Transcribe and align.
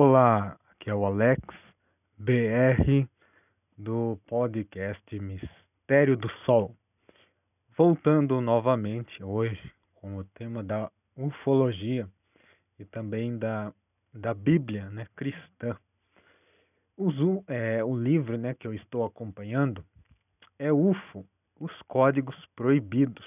Olá, 0.00 0.56
aqui 0.70 0.90
é 0.90 0.94
o 0.94 1.04
Alex 1.04 1.42
BR 2.16 3.08
do 3.76 4.16
podcast 4.28 5.18
Mistério 5.18 6.16
do 6.16 6.30
Sol. 6.44 6.72
Voltando 7.76 8.40
novamente 8.40 9.24
hoje 9.24 9.72
com 9.96 10.16
o 10.18 10.24
tema 10.24 10.62
da 10.62 10.88
ufologia 11.16 12.08
e 12.78 12.84
também 12.84 13.36
da, 13.36 13.74
da 14.14 14.32
Bíblia 14.32 14.88
né, 14.88 15.08
cristã. 15.16 15.76
O, 16.96 17.10
é, 17.48 17.82
o 17.82 17.96
livro 17.96 18.38
né, 18.38 18.54
que 18.54 18.68
eu 18.68 18.74
estou 18.74 19.04
acompanhando 19.04 19.84
é 20.60 20.72
UFO, 20.72 21.26
Os 21.58 21.72
Códigos 21.88 22.36
Proibidos, 22.54 23.26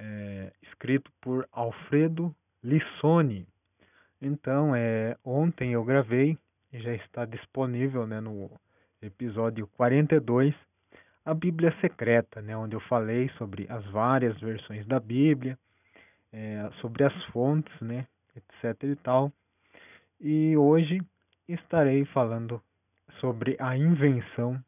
é, 0.00 0.52
escrito 0.64 1.12
por 1.20 1.48
Alfredo 1.52 2.34
Lissoni. 2.60 3.46
Então, 4.20 4.74
é, 4.74 5.16
ontem 5.24 5.72
eu 5.72 5.84
gravei 5.84 6.38
já 6.72 6.94
está 6.94 7.24
disponível 7.24 8.06
né, 8.06 8.20
no 8.20 8.50
episódio 9.02 9.66
42, 9.76 10.54
a 11.24 11.34
Bíblia 11.34 11.74
Secreta, 11.80 12.40
né, 12.40 12.56
onde 12.56 12.76
eu 12.76 12.80
falei 12.80 13.28
sobre 13.30 13.66
as 13.68 13.84
várias 13.86 14.38
versões 14.40 14.86
da 14.86 15.00
Bíblia, 15.00 15.58
é, 16.32 16.70
sobre 16.80 17.04
as 17.04 17.24
fontes, 17.26 17.72
né, 17.80 18.06
etc. 18.36 18.84
e 18.84 18.96
tal. 18.96 19.32
E 20.20 20.56
hoje 20.56 21.00
estarei 21.48 22.04
falando 22.06 22.62
sobre 23.20 23.56
a 23.58 23.76
invenção 23.76 24.62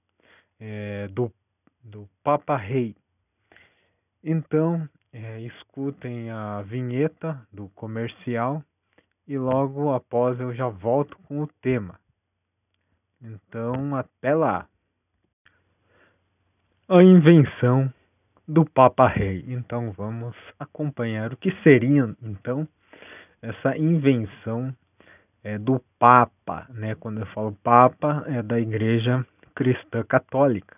é, 0.58 1.08
do, 1.08 1.32
do 1.82 2.08
Papa 2.24 2.56
Rei. 2.56 2.96
Então, 4.24 4.88
é, 5.12 5.40
escutem 5.40 6.30
a 6.30 6.62
vinheta 6.62 7.46
do 7.52 7.68
comercial 7.70 8.64
e 9.26 9.38
logo 9.38 9.92
após 9.92 10.38
eu 10.40 10.54
já 10.54 10.68
volto 10.68 11.16
com 11.28 11.40
o 11.40 11.46
tema. 11.60 11.98
Então, 13.22 13.94
até 13.94 14.34
lá. 14.34 14.66
A 16.88 17.02
invenção 17.02 17.92
do 18.46 18.64
Papa 18.64 19.06
Rei. 19.06 19.44
Então, 19.48 19.92
vamos 19.92 20.36
acompanhar 20.58 21.32
o 21.32 21.36
que 21.36 21.50
seria 21.62 22.14
então 22.22 22.66
essa 23.40 23.76
invenção 23.76 24.74
é, 25.42 25.58
do 25.58 25.80
Papa, 25.98 26.66
né? 26.70 26.94
Quando 26.94 27.20
eu 27.20 27.26
falo 27.26 27.56
Papa, 27.62 28.24
é 28.26 28.42
da 28.42 28.60
Igreja 28.60 29.26
Cristã 29.54 30.04
Católica. 30.04 30.76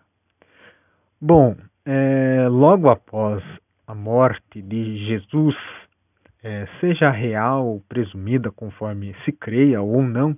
Bom, 1.20 1.56
é, 1.84 2.46
logo 2.48 2.88
após 2.88 3.42
a 3.86 3.94
morte 3.94 4.62
de 4.62 5.06
Jesus, 5.06 5.56
é, 6.44 6.68
seja 6.78 7.10
real 7.10 7.80
presumida 7.88 8.52
conforme 8.52 9.16
se 9.24 9.32
creia 9.32 9.80
ou 9.80 10.02
não, 10.02 10.36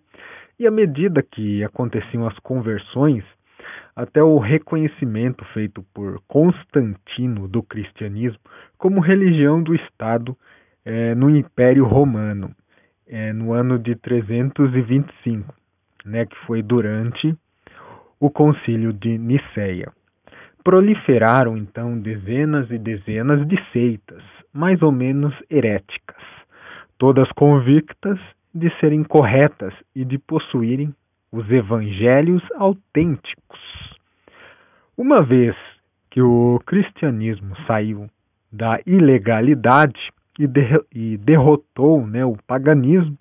e 0.58 0.66
à 0.66 0.70
medida 0.70 1.20
que 1.20 1.64
aconteciam 1.64 2.26
as 2.26 2.38
conversões, 2.38 3.24
até 3.94 4.22
o 4.22 4.38
reconhecimento 4.38 5.44
feito 5.46 5.82
por 5.92 6.20
Constantino 6.28 7.48
do 7.48 7.62
cristianismo 7.62 8.38
como 8.78 9.00
religião 9.00 9.60
do 9.60 9.74
Estado 9.74 10.36
é, 10.84 11.14
no 11.14 11.28
Império 11.28 11.84
Romano, 11.84 12.54
é, 13.08 13.32
no 13.32 13.52
ano 13.52 13.78
de 13.78 13.96
325, 13.96 15.52
né, 16.04 16.24
que 16.24 16.36
foi 16.46 16.62
durante 16.62 17.34
o 18.20 18.30
Concílio 18.30 18.92
de 18.92 19.18
Nicéia. 19.18 19.92
Proliferaram 20.62 21.56
então 21.56 21.98
dezenas 21.98 22.70
e 22.70 22.78
dezenas 22.78 23.46
de 23.46 23.56
seitas, 23.72 24.22
mais 24.56 24.80
ou 24.80 24.90
menos 24.90 25.34
heréticas, 25.50 26.22
todas 26.98 27.30
convictas 27.32 28.18
de 28.54 28.70
serem 28.80 29.04
corretas 29.04 29.74
e 29.94 30.04
de 30.04 30.18
possuírem 30.18 30.94
os 31.30 31.48
evangelhos 31.50 32.42
autênticos. 32.54 33.60
Uma 34.96 35.22
vez 35.22 35.54
que 36.10 36.22
o 36.22 36.58
cristianismo 36.64 37.54
saiu 37.66 38.08
da 38.50 38.80
ilegalidade 38.86 40.00
e, 40.38 40.46
de, 40.46 40.62
e 40.94 41.18
derrotou 41.18 42.06
né, 42.06 42.24
o 42.24 42.36
paganismo, 42.46 43.16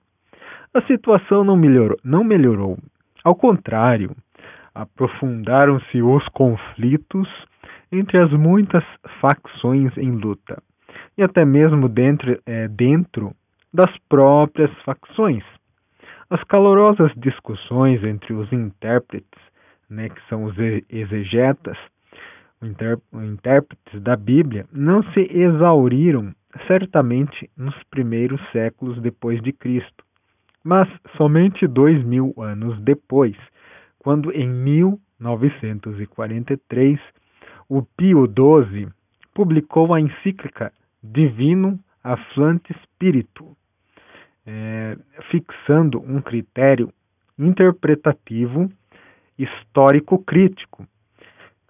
a 0.73 0.81
situação 0.83 1.43
não 1.43 1.57
melhorou, 1.57 1.97
não 2.03 2.23
melhorou. 2.23 2.77
Ao 3.23 3.35
contrário, 3.35 4.15
aprofundaram-se 4.73 6.01
os 6.01 6.25
conflitos 6.29 7.27
entre 7.91 8.17
as 8.17 8.31
muitas 8.31 8.83
facções 9.19 9.95
em 9.97 10.11
luta, 10.11 10.61
e 11.17 11.23
até 11.23 11.45
mesmo 11.45 11.87
dentro, 11.87 12.37
é, 12.45 12.67
dentro 12.67 13.33
das 13.73 13.95
próprias 14.09 14.69
facções. 14.83 15.45
As 16.29 16.43
calorosas 16.43 17.13
discussões 17.15 18.03
entre 18.03 18.33
os 18.33 18.51
intérpretes, 18.51 19.41
né, 19.89 20.09
que 20.09 20.21
são 20.27 20.43
os 20.45 20.55
exegetas, 20.89 21.77
intérpretes 22.61 24.01
da 24.01 24.15
Bíblia, 24.15 24.65
não 24.71 25.03
se 25.13 25.27
exauriram 25.31 26.33
certamente 26.67 27.49
nos 27.55 27.75
primeiros 27.91 28.41
séculos 28.51 28.99
depois 29.01 29.39
de 29.41 29.51
Cristo, 29.51 30.03
mas 30.63 30.87
somente 31.15 31.67
dois 31.67 32.03
mil 32.03 32.33
anos 32.37 32.79
depois, 32.81 33.35
quando 33.99 34.31
em 34.31 34.47
1943 34.47 36.99
o 37.69 37.83
Pio 37.83 38.25
XII 38.25 38.87
publicou 39.33 39.93
a 39.93 40.01
encíclica 40.01 40.71
Divino 41.11 41.79
Afflante 42.03 42.73
Spiritu, 42.83 43.55
é, 44.45 44.97
fixando 45.31 45.99
um 46.01 46.21
critério 46.21 46.91
interpretativo 47.37 48.69
histórico-crítico. 49.37 50.85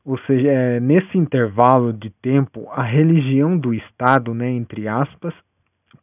Ou 0.03 0.19
seja, 0.19 0.51
é, 0.51 0.79
nesse 0.79 1.17
intervalo 1.17 1.91
de 1.91 2.09
tempo, 2.21 2.69
a 2.71 2.83
religião 2.83 3.57
do 3.57 3.73
Estado, 3.73 4.33
né, 4.33 4.49
entre 4.49 4.87
aspas, 4.87 5.33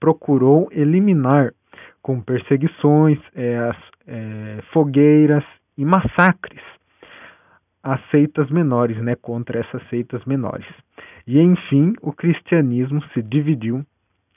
procurou 0.00 0.69
eliminar 0.72 1.53
com 2.00 2.20
perseguições, 2.20 3.19
é, 3.34 3.70
é, 4.06 4.62
fogueiras 4.72 5.44
e 5.78 5.84
massacres 5.84 6.62
as 7.82 8.00
seitas 8.10 8.48
menores, 8.50 8.97
né, 8.98 9.16
contra 9.16 9.60
essas 9.60 9.82
seitas 9.88 10.25
menores. 10.25 10.66
E 11.26 11.41
enfim, 11.41 11.94
o 12.00 12.12
cristianismo 12.12 13.03
se 13.12 13.22
dividiu 13.22 13.84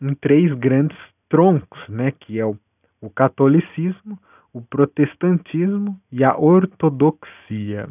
em 0.02 0.14
três 0.16 0.52
grandes 0.54 0.98
troncos, 1.30 1.80
né, 1.88 2.12
que 2.12 2.40
é 2.40 2.46
o, 2.46 2.58
o 3.02 3.10
catolicismo, 3.10 4.18
o 4.54 4.62
protestantismo 4.62 6.00
e 6.12 6.24
a 6.24 6.36
ortodoxia. 6.38 7.90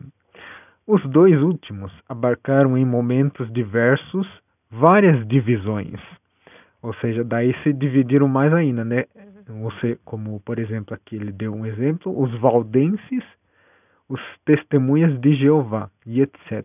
Os 0.87 1.03
dois 1.09 1.41
últimos 1.41 1.93
abarcaram 2.09 2.77
em 2.77 2.85
momentos 2.85 3.51
diversos 3.53 4.27
várias 4.71 5.27
divisões, 5.29 6.01
ou 6.83 6.93
seja, 6.95 7.23
daí 7.23 7.55
se 7.63 7.73
dividiram 7.73 8.29
mais 8.29 8.53
ainda, 8.53 8.85
né? 8.85 9.05
Você, 9.63 9.99
como 10.05 10.41
por 10.41 10.59
exemplo 10.59 10.95
aqui 10.95 11.17
ele 11.17 11.33
deu 11.33 11.55
um 11.55 11.65
exemplo, 11.65 12.19
os 12.19 12.35
valdenses 12.41 13.23
os 14.09 14.21
testemunhas 14.45 15.19
de 15.21 15.35
Jeová 15.37 15.91
e 16.07 16.21
etc. 16.21 16.65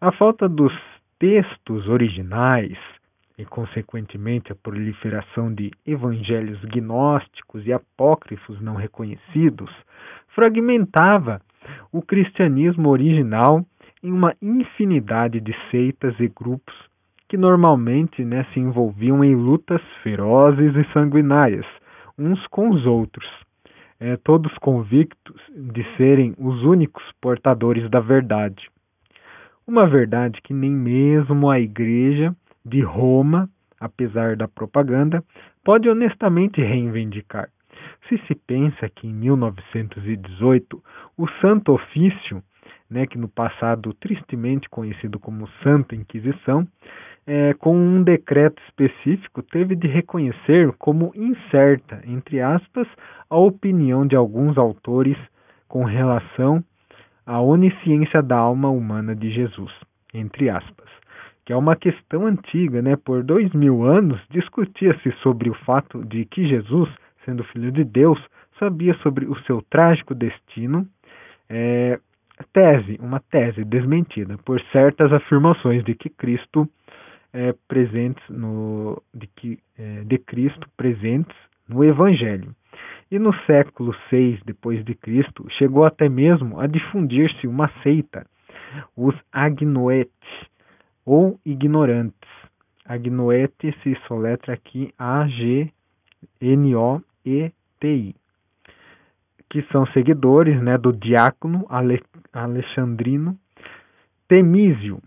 A 0.00 0.12
falta 0.12 0.48
dos 0.48 0.72
textos 1.18 1.88
originais 1.88 2.76
e, 3.38 3.44
consequentemente, 3.44 4.52
a 4.52 4.54
proliferação 4.54 5.52
de 5.52 5.70
evangelhos 5.86 6.62
gnósticos 6.66 7.66
e 7.66 7.72
apócrifos 7.72 8.60
não 8.60 8.74
reconhecidos 8.74 9.70
fragmentava 10.34 11.40
o 11.90 12.02
cristianismo 12.02 12.90
original 12.90 13.64
em 14.02 14.12
uma 14.12 14.34
infinidade 14.42 15.40
de 15.40 15.54
seitas 15.70 16.14
e 16.20 16.28
grupos 16.28 16.74
que 17.28 17.36
normalmente 17.36 18.24
né, 18.24 18.46
se 18.52 18.60
envolviam 18.60 19.24
em 19.24 19.34
lutas 19.34 19.80
ferozes 20.02 20.76
e 20.76 20.92
sanguinárias 20.92 21.66
uns 22.18 22.46
com 22.48 22.70
os 22.70 22.84
outros 22.86 23.26
é, 24.04 24.18
todos 24.18 24.52
convictos 24.58 25.40
de 25.50 25.82
serem 25.96 26.34
os 26.36 26.62
únicos 26.62 27.02
portadores 27.22 27.88
da 27.88 28.00
verdade. 28.00 28.68
Uma 29.66 29.86
verdade 29.86 30.42
que 30.42 30.52
nem 30.52 30.70
mesmo 30.70 31.50
a 31.50 31.58
Igreja 31.58 32.36
de 32.62 32.82
Roma, 32.82 33.48
apesar 33.80 34.36
da 34.36 34.46
propaganda, 34.46 35.24
pode 35.64 35.88
honestamente 35.88 36.60
reivindicar. 36.60 37.48
Se 38.06 38.18
se 38.26 38.34
pensa 38.34 38.90
que 38.90 39.06
em 39.06 39.14
1918 39.14 40.84
o 41.16 41.26
Santo 41.40 41.72
Ofício, 41.72 42.42
né, 42.90 43.06
que 43.06 43.16
no 43.16 43.28
passado 43.28 43.94
tristemente 43.94 44.68
conhecido 44.68 45.18
como 45.18 45.48
Santa 45.62 45.96
Inquisição, 45.96 46.68
é, 47.26 47.54
com 47.54 47.76
um 47.76 48.02
decreto 48.02 48.62
específico, 48.68 49.42
teve 49.42 49.74
de 49.74 49.88
reconhecer 49.88 50.72
como 50.78 51.12
incerta, 51.14 52.02
entre 52.06 52.40
aspas, 52.40 52.86
a 53.30 53.36
opinião 53.36 54.06
de 54.06 54.14
alguns 54.14 54.58
autores 54.58 55.16
com 55.66 55.84
relação 55.84 56.62
à 57.26 57.40
onisciência 57.40 58.22
da 58.22 58.36
alma 58.36 58.68
humana 58.68 59.14
de 59.14 59.30
Jesus, 59.30 59.72
entre 60.12 60.50
aspas, 60.50 60.88
que 61.44 61.52
é 61.52 61.56
uma 61.56 61.76
questão 61.76 62.26
antiga, 62.26 62.82
né? 62.82 62.96
Por 62.96 63.22
dois 63.22 63.52
mil 63.52 63.84
anos 63.84 64.20
discutia-se 64.30 65.10
sobre 65.22 65.50
o 65.50 65.54
fato 65.64 66.04
de 66.04 66.24
que 66.26 66.46
Jesus, 66.46 66.88
sendo 67.24 67.44
filho 67.44 67.72
de 67.72 67.84
Deus, 67.84 68.18
sabia 68.58 68.94
sobre 69.02 69.26
o 69.26 69.34
seu 69.40 69.62
trágico 69.62 70.14
destino. 70.14 70.86
É, 71.48 71.98
tese, 72.52 72.98
uma 73.00 73.20
tese 73.20 73.64
desmentida 73.64 74.38
por 74.44 74.60
certas 74.72 75.12
afirmações 75.12 75.84
de 75.84 75.94
que 75.94 76.08
Cristo 76.08 76.68
é, 77.34 77.52
presentes 77.68 78.24
no 78.30 79.02
de 79.12 79.26
que 79.26 79.58
é, 79.76 80.04
de 80.04 80.16
Cristo 80.18 80.66
presentes 80.76 81.36
no 81.68 81.84
Evangelho. 81.84 82.54
E 83.10 83.18
no 83.18 83.34
século 83.44 83.94
VI 84.10 84.40
depois 84.46 84.82
de 84.84 84.94
Cristo 84.94 85.46
chegou 85.58 85.84
até 85.84 86.08
mesmo 86.08 86.60
a 86.60 86.66
difundir-se 86.66 87.46
uma 87.46 87.68
seita, 87.82 88.24
os 88.96 89.14
agnoetes 89.32 90.12
ou 91.04 91.38
ignorantes. 91.44 92.30
Agnoete 92.86 93.74
se 93.82 93.96
soletra 94.06 94.54
aqui 94.54 94.92
A 94.98 95.26
G 95.26 95.70
N 96.40 96.74
O 96.76 97.02
E 97.26 97.52
T 97.80 97.88
I 97.88 98.16
que 99.54 99.62
são 99.70 99.86
seguidores 99.92 100.60
né, 100.60 100.76
do 100.76 100.92
diácono 100.92 101.64
Ale, 101.68 102.02
alexandrino 102.32 103.38
Temísio, 104.26 105.00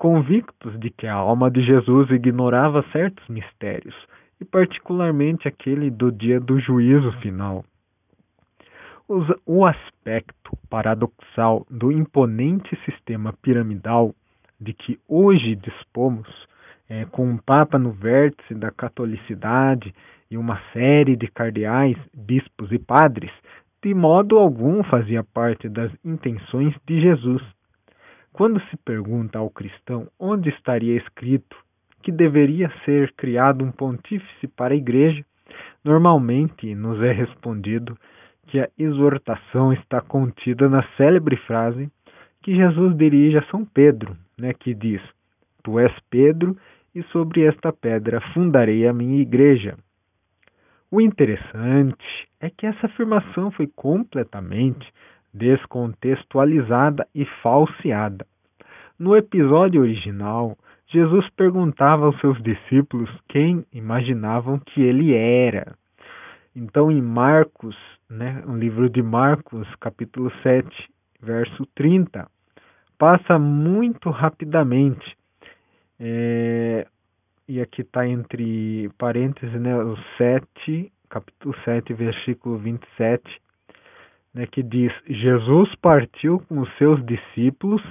convictos 0.00 0.80
de 0.80 0.88
que 0.88 1.06
a 1.06 1.12
alma 1.12 1.50
de 1.50 1.62
Jesus 1.62 2.10
ignorava 2.10 2.82
certos 2.90 3.28
mistérios, 3.28 3.94
e 4.40 4.46
particularmente 4.46 5.46
aquele 5.46 5.90
do 5.90 6.10
dia 6.10 6.40
do 6.40 6.58
juízo 6.58 7.12
final. 7.20 7.62
O 9.44 9.66
aspecto 9.66 10.56
paradoxal 10.70 11.66
do 11.68 11.92
imponente 11.92 12.74
sistema 12.86 13.34
piramidal 13.42 14.14
de 14.58 14.72
que 14.72 14.98
hoje 15.06 15.54
dispomos, 15.54 16.28
é, 16.88 17.04
com 17.04 17.28
um 17.28 17.36
Papa 17.36 17.78
no 17.78 17.92
vértice 17.92 18.54
da 18.54 18.70
catolicidade 18.70 19.94
e 20.30 20.38
uma 20.38 20.58
série 20.72 21.14
de 21.14 21.28
cardeais, 21.28 21.98
bispos 22.14 22.72
e 22.72 22.78
padres, 22.78 23.32
de 23.84 23.92
modo 23.92 24.38
algum 24.38 24.82
fazia 24.82 25.22
parte 25.22 25.68
das 25.68 25.92
intenções 26.02 26.74
de 26.86 27.02
Jesus. 27.02 27.42
Quando 28.32 28.60
se 28.68 28.76
pergunta 28.78 29.38
ao 29.38 29.50
cristão 29.50 30.08
onde 30.18 30.48
estaria 30.50 30.96
escrito 30.96 31.56
que 32.02 32.12
deveria 32.12 32.70
ser 32.84 33.12
criado 33.14 33.64
um 33.64 33.70
pontífice 33.72 34.46
para 34.48 34.72
a 34.72 34.76
Igreja, 34.76 35.24
normalmente 35.84 36.74
nos 36.74 37.02
é 37.02 37.12
respondido 37.12 37.98
que 38.46 38.58
a 38.60 38.68
exortação 38.78 39.72
está 39.72 40.00
contida 40.00 40.68
na 40.68 40.82
célebre 40.96 41.36
frase 41.38 41.90
que 42.42 42.54
Jesus 42.54 42.96
dirige 42.96 43.36
a 43.36 43.44
São 43.50 43.64
Pedro, 43.64 44.16
né, 44.38 44.52
que 44.54 44.74
diz: 44.74 45.02
Tu 45.62 45.78
és 45.78 45.92
Pedro, 46.08 46.56
e 46.94 47.02
sobre 47.04 47.42
esta 47.44 47.72
pedra 47.72 48.20
fundarei 48.32 48.86
a 48.86 48.92
minha 48.92 49.20
igreja. 49.20 49.76
O 50.90 51.00
interessante 51.00 52.04
é 52.40 52.50
que 52.50 52.66
essa 52.66 52.86
afirmação 52.86 53.50
foi 53.52 53.68
completamente 53.68 54.92
descontextualizada 55.32 57.06
e 57.14 57.24
falseada. 57.42 58.26
No 58.98 59.16
episódio 59.16 59.80
original, 59.80 60.56
Jesus 60.88 61.28
perguntava 61.36 62.06
aos 62.06 62.18
seus 62.20 62.42
discípulos 62.42 63.08
quem 63.28 63.64
imaginavam 63.72 64.58
que 64.58 64.82
ele 64.82 65.14
era. 65.14 65.74
Então, 66.54 66.90
em 66.90 67.00
Marcos, 67.00 67.76
né, 68.08 68.42
no 68.44 68.58
livro 68.58 68.90
de 68.90 69.00
Marcos, 69.02 69.66
capítulo 69.76 70.32
7, 70.42 70.68
verso 71.22 71.64
30, 71.76 72.28
passa 72.98 73.38
muito 73.38 74.10
rapidamente. 74.10 75.16
É, 75.98 76.86
e 77.48 77.60
aqui 77.60 77.82
está 77.82 78.06
entre 78.06 78.90
parênteses, 78.98 79.60
né, 79.60 79.76
o 79.76 79.96
7, 80.18 80.92
capítulo 81.08 81.54
7, 81.64 81.94
versículo 81.94 82.58
27, 82.58 83.22
né, 84.34 84.46
que 84.46 84.62
diz: 84.62 84.92
Jesus 85.06 85.74
partiu 85.76 86.40
com 86.48 86.60
os 86.60 86.76
seus 86.76 87.04
discípulos 87.04 87.82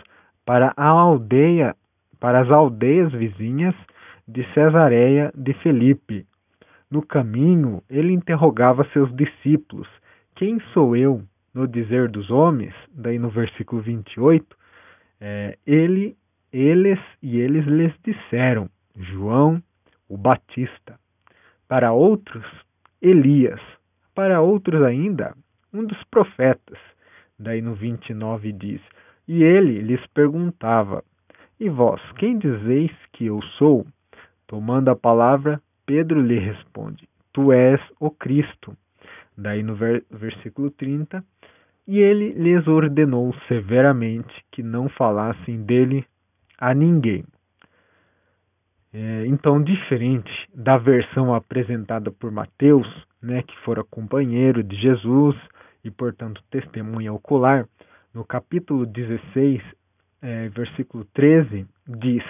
para 0.45 0.74
a 0.75 0.88
aldeia, 0.88 1.75
para 2.19 2.41
as 2.41 2.50
aldeias 2.50 3.12
vizinhas 3.12 3.75
de 4.27 4.44
Cesareia 4.53 5.31
de 5.36 5.53
Felipe. 5.56 6.25
No 6.89 7.06
caminho, 7.06 7.83
ele 7.89 8.13
interrogava 8.13 8.88
seus 8.94 9.13
discípulos: 9.15 9.88
Quem 10.36 10.59
sou 10.74 10.95
eu? 10.95 11.21
No 11.53 11.68
dizer 11.68 12.09
dos 12.09 12.30
homens, 12.30 12.74
daí 12.94 13.18
no 13.18 13.30
versículo 13.30 13.81
28, 13.81 14.56
é, 15.19 15.57
ele, 15.65 16.15
eles 16.53 17.00
e 17.24 17.39
eles 17.39 17.65
lhes 17.65 17.94
disseram: 18.03 18.69
João 18.95 19.62
o 20.09 20.18
Batista. 20.18 21.00
Para 21.68 21.94
outros, 21.94 22.45
Elias. 23.01 23.62
Para 24.15 24.41
outros 24.41 24.81
ainda, 24.81 25.36
um 25.74 25.86
dos 25.86 26.01
profetas. 26.06 26.77
Daí 27.38 27.62
no 27.62 27.74
29 27.74 28.51
diz: 28.51 28.81
E 29.27 29.44
ele 29.44 29.81
lhes 29.81 30.06
perguntava: 30.07 31.04
E 31.60 31.69
vós, 31.69 32.01
quem 32.18 32.38
dizeis 32.38 32.92
que 33.13 33.25
eu 33.25 33.42
sou? 33.57 33.86
Tomando 34.48 34.89
a 34.89 34.95
palavra, 34.95 35.62
Pedro 35.86 36.21
lhe 36.21 36.39
responde: 36.39 37.07
Tu 37.33 37.51
és 37.51 37.81
o 38.00 38.12
Cristo. 38.12 38.75
Daí 39.38 39.63
no 39.63 39.75
versículo 39.75 40.69
30, 40.71 41.24
e 41.88 42.00
ele 42.00 42.33
lhes 42.33 42.68
ordenou 42.68 43.33
severamente 43.48 44.33
que 44.51 44.62
não 44.62 44.89
falassem 44.89 45.63
dele 45.63 46.06
a 46.57 46.74
ninguém. 46.74 47.24
É, 48.94 49.25
então, 49.27 49.62
diferente 49.62 50.31
da 50.54 50.77
versão 50.77 51.33
apresentada 51.33 52.12
por 52.12 52.31
Mateus, 52.31 52.88
né, 53.22 53.44
que 53.44 53.57
fora 53.60 53.83
companheiro 53.83 54.63
de 54.63 54.75
Jesus 54.75 55.36
e, 55.84 55.92
portanto, 55.92 56.44
testemunha 56.50 57.14
ocular, 57.14 57.68
no 58.14 58.26
capítulo 58.26 58.86
16, 58.86 59.62
é, 60.22 60.50
versículo 60.50 61.06
13, 61.14 61.66
diz: 61.88 62.24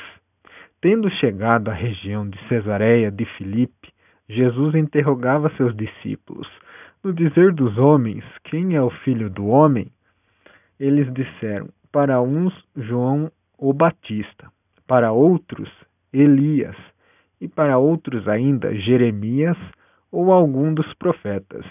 Tendo 0.81 1.09
chegado 1.11 1.69
à 1.69 1.73
região 1.73 2.29
de 2.29 2.37
Cesareia 2.47 3.11
de 3.11 3.25
Filipe, 3.37 3.91
Jesus 4.27 4.75
interrogava 4.75 5.51
seus 5.57 5.75
discípulos: 5.75 6.47
No 7.03 7.13
dizer 7.13 7.53
dos 7.53 7.77
homens, 7.77 8.23
quem 8.45 8.75
é 8.75 8.81
o 8.81 8.89
filho 8.89 9.29
do 9.29 9.47
homem? 9.47 9.91
Eles 10.79 11.11
disseram: 11.13 11.69
Para 11.91 12.21
uns, 12.21 12.53
João 12.75 13.31
o 13.57 13.73
Batista, 13.73 14.49
para 14.87 15.11
outros, 15.11 15.69
Elias, 16.13 16.75
e 17.41 17.47
para 17.47 17.77
outros 17.77 18.27
ainda 18.27 18.73
Jeremias 18.73 19.57
ou 20.11 20.31
algum 20.31 20.73
dos 20.73 20.91
profetas. 20.95 21.65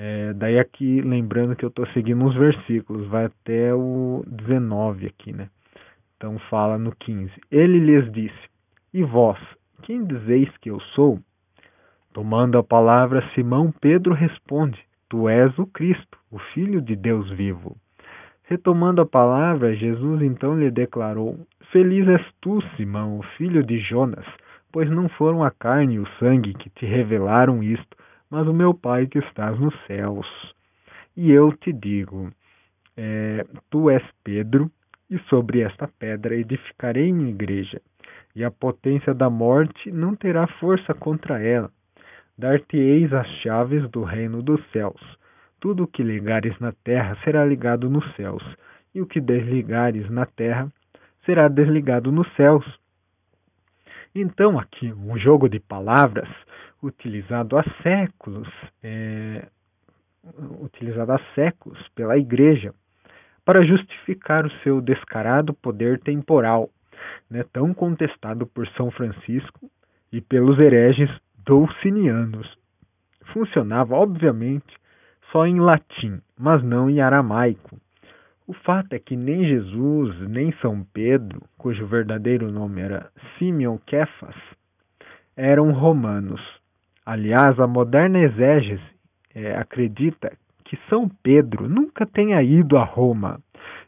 É, 0.00 0.32
daí 0.32 0.56
aqui, 0.60 1.00
lembrando 1.00 1.56
que 1.56 1.64
eu 1.64 1.70
estou 1.70 1.84
seguindo 1.88 2.24
uns 2.24 2.34
versículos, 2.36 3.08
vai 3.08 3.24
até 3.24 3.74
o 3.74 4.22
19 4.28 5.06
aqui, 5.06 5.32
né? 5.32 5.48
Então 6.16 6.38
fala 6.48 6.78
no 6.78 6.94
15. 6.94 7.32
Ele 7.50 7.80
lhes 7.80 8.12
disse: 8.12 8.48
E 8.94 9.02
vós, 9.02 9.38
quem 9.82 10.04
dizeis 10.04 10.48
que 10.58 10.70
eu 10.70 10.78
sou? 10.94 11.18
Tomando 12.12 12.58
a 12.58 12.62
palavra, 12.62 13.28
Simão 13.34 13.72
Pedro 13.80 14.14
responde: 14.14 14.78
Tu 15.08 15.28
és 15.28 15.58
o 15.58 15.66
Cristo, 15.66 16.16
o 16.30 16.38
Filho 16.54 16.80
de 16.80 16.94
Deus 16.94 17.28
vivo. 17.30 17.76
Retomando 18.44 19.02
a 19.02 19.06
palavra, 19.06 19.74
Jesus 19.74 20.22
então 20.22 20.58
lhe 20.58 20.70
declarou: 20.70 21.44
Feliz 21.72 22.06
és 22.08 22.24
tu, 22.40 22.62
Simão, 22.76 23.20
filho 23.36 23.62
de 23.62 23.78
Jonas, 23.80 24.24
pois 24.72 24.88
não 24.88 25.08
foram 25.08 25.42
a 25.42 25.50
carne 25.50 25.94
e 25.94 25.98
o 25.98 26.08
sangue 26.18 26.54
que 26.54 26.70
te 26.70 26.86
revelaram 26.86 27.62
isto, 27.62 27.96
mas 28.30 28.46
o 28.46 28.52
meu 28.52 28.74
Pai 28.74 29.06
que 29.06 29.18
estás 29.18 29.58
nos 29.58 29.74
céus. 29.86 30.26
E 31.16 31.30
eu 31.30 31.52
te 31.52 31.72
digo: 31.72 32.30
é, 32.96 33.46
tu 33.70 33.88
és 33.90 34.02
Pedro, 34.22 34.70
e 35.10 35.18
sobre 35.30 35.60
esta 35.60 35.88
pedra 35.88 36.34
edificarei 36.34 37.12
minha 37.12 37.30
igreja, 37.30 37.80
e 38.34 38.44
a 38.44 38.50
potência 38.50 39.14
da 39.14 39.30
morte 39.30 39.90
não 39.90 40.14
terá 40.14 40.46
força 40.58 40.92
contra 40.94 41.42
ela. 41.42 41.70
Dar-te-eis 42.36 43.12
as 43.12 43.26
chaves 43.42 43.88
do 43.90 44.04
reino 44.04 44.42
dos 44.42 44.60
céus. 44.70 45.00
Tudo 45.60 45.84
o 45.84 45.86
que 45.88 46.02
ligares 46.02 46.56
na 46.60 46.72
terra 46.84 47.16
será 47.24 47.44
ligado 47.44 47.90
nos 47.90 48.04
céus, 48.14 48.42
e 48.94 49.00
o 49.00 49.06
que 49.06 49.20
desligares 49.20 50.08
na 50.10 50.26
terra 50.26 50.70
será 51.24 51.48
desligado 51.48 52.12
nos 52.12 52.32
céus. 52.36 52.64
Então, 54.14 54.58
aqui, 54.58 54.92
um 54.92 55.18
jogo 55.18 55.48
de 55.48 55.58
palavras 55.58 56.28
utilizado 56.82 57.56
há 57.58 57.64
séculos, 57.82 58.48
é, 58.82 59.46
utilizado 60.60 61.12
há 61.12 61.20
séculos 61.34 61.78
pela 61.94 62.16
Igreja 62.16 62.72
para 63.44 63.64
justificar 63.64 64.44
o 64.44 64.50
seu 64.62 64.80
descarado 64.80 65.54
poder 65.54 66.00
temporal, 66.00 66.68
né, 67.30 67.44
tão 67.52 67.72
contestado 67.72 68.46
por 68.46 68.68
São 68.68 68.90
Francisco 68.90 69.70
e 70.12 70.20
pelos 70.20 70.58
hereges 70.58 71.10
dolcinianos. 71.44 72.58
Funcionava, 73.32 73.94
obviamente, 73.94 74.76
só 75.32 75.46
em 75.46 75.60
latim, 75.60 76.20
mas 76.38 76.62
não 76.62 76.88
em 76.90 77.00
aramaico. 77.00 77.78
O 78.46 78.54
fato 78.54 78.94
é 78.94 78.98
que 78.98 79.14
nem 79.14 79.46
Jesus, 79.46 80.18
nem 80.28 80.52
São 80.60 80.82
Pedro, 80.82 81.42
cujo 81.58 81.86
verdadeiro 81.86 82.50
nome 82.50 82.80
era 82.80 83.10
Simeon 83.38 83.78
Kefas, 83.86 84.36
eram 85.36 85.70
romanos. 85.72 86.40
Aliás, 87.10 87.58
a 87.58 87.66
moderna 87.66 88.18
exégese 88.18 88.84
é, 89.34 89.56
acredita 89.56 90.30
que 90.62 90.76
São 90.90 91.08
Pedro 91.22 91.66
nunca 91.66 92.04
tenha 92.04 92.42
ido 92.42 92.76
a 92.76 92.84
Roma 92.84 93.40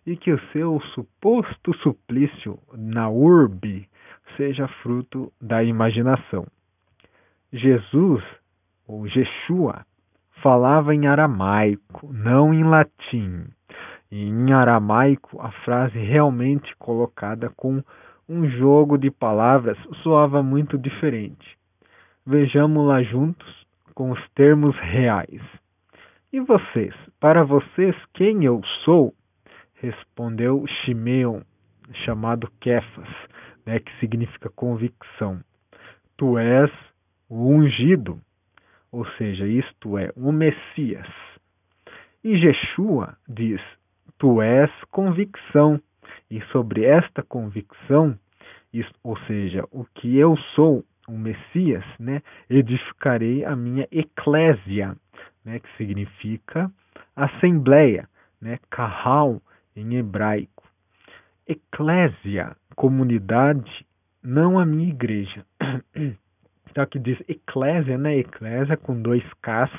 e 0.07 0.17
que 0.17 0.33
o 0.33 0.41
seu 0.53 0.81
suposto 0.95 1.75
suplício 1.83 2.59
na 2.73 3.11
urbe 3.11 3.87
seja 4.39 4.67
fruto 4.83 5.31
da 5.39 5.63
imaginação. 5.63 6.47
Jesus, 7.53 8.25
ou 8.89 9.07
Jeshua, 9.07 9.85
falava 10.43 10.95
em 10.95 11.07
aramaico, 11.07 12.11
não 12.11 12.55
em 12.55 12.65
latim. 12.65 13.45
E 14.11 14.17
em 14.17 14.51
aramaico, 14.55 15.39
a 15.43 15.51
frase 15.63 15.99
realmente 15.99 16.75
colocada 16.79 17.53
com 17.55 17.85
um 18.27 18.49
jogo 18.49 18.97
de 18.97 19.11
palavras 19.11 19.77
soava 20.03 20.43
muito 20.43 20.79
diferente. 20.79 21.60
Vejamos-la 22.27 23.03
juntos 23.03 23.67
com 23.95 24.11
os 24.11 24.21
termos 24.35 24.77
reais. 24.79 25.41
E 26.33 26.41
vocês? 26.41 26.95
Para 27.19 27.45
vocês, 27.45 27.97
quem 28.15 28.45
eu 28.45 28.61
sou? 28.85 29.15
Respondeu 29.75 30.65
Shimeon, 30.67 31.41
chamado 32.05 32.51
Kefas, 32.61 33.09
né, 33.65 33.81
que 33.81 33.91
significa 33.99 34.51
convicção. 34.51 35.41
Tu 36.17 36.39
és 36.39 36.71
o 37.29 37.49
ungido, 37.49 38.21
ou 38.93 39.07
seja, 39.17 39.47
isto 39.47 39.97
é, 39.97 40.13
o 40.15 40.31
Messias. 40.31 41.09
E 42.23 42.39
Jeshua 42.39 43.17
diz: 43.27 43.61
Tu 44.19 44.43
és 44.43 44.71
convicção, 44.91 45.81
e 46.31 46.43
sobre 46.53 46.85
esta 46.85 47.23
convicção, 47.23 48.19
ou 49.03 49.19
seja, 49.21 49.65
o 49.73 49.85
que 49.87 50.17
eu 50.17 50.37
sou, 50.55 50.85
o 51.11 51.19
Messias, 51.19 51.85
né, 51.99 52.23
edificarei 52.49 53.45
a 53.45 53.57
minha 53.57 53.87
eclésia, 53.91 54.97
né, 55.45 55.59
que 55.59 55.77
significa 55.77 56.71
assembleia, 57.17 58.09
né, 58.41 58.59
kahal 58.71 59.41
em 59.75 59.97
hebraico. 59.97 60.69
Eclésia, 61.47 62.57
comunidade, 62.77 63.87
não 64.23 64.59
a 64.59 64.65
minha 64.65 64.89
igreja. 64.89 65.45
Então 66.71 66.85
aqui 66.85 67.01
diz 67.01 67.19
eclésia, 67.29 67.99
né? 67.99 68.19
Eclésia 68.19 68.77
com 68.77 69.03
dois 69.03 69.25
Ks, 69.43 69.73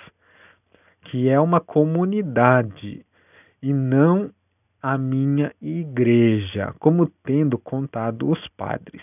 que 1.03 1.29
é 1.29 1.39
uma 1.39 1.61
comunidade 1.61 3.05
e 3.63 3.73
não 3.73 4.29
a 4.81 4.97
minha 4.97 5.53
igreja, 5.61 6.73
como 6.79 7.07
tendo 7.23 7.57
contado 7.57 8.29
os 8.29 8.45
padres. 8.57 9.01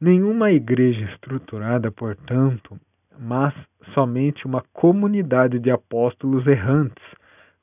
Nenhuma 0.00 0.52
igreja 0.52 1.04
estruturada, 1.12 1.90
portanto, 1.90 2.78
mas 3.18 3.52
somente 3.94 4.46
uma 4.46 4.62
comunidade 4.72 5.58
de 5.58 5.70
apóstolos 5.70 6.46
errantes, 6.46 7.02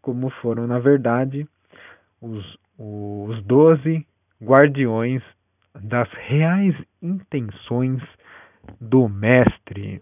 como 0.01 0.30
foram, 0.42 0.68
na 0.68 0.77
verdade, 0.77 1.48
os, 2.22 2.58
os 2.77 3.42
doze 3.46 4.06
guardiões 4.44 5.24
das 5.82 6.10
reais 6.12 6.75
intenções 7.01 8.01
do 8.82 9.08
Mestre. 9.08 10.01